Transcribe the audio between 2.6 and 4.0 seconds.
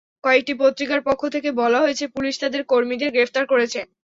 কর্মীদের গ্রেপ্তার করেছে।